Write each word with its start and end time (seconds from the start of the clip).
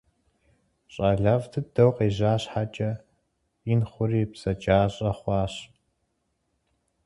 Щӏалэфӏ 0.93 1.45
дыдэу 1.51 1.91
къежьа 1.95 2.33
щхьэкӏэ, 2.41 2.91
ин 3.71 3.81
хъури 3.91 4.23
бзаджащӏэ 4.31 5.11
хъуащ. 5.19 5.53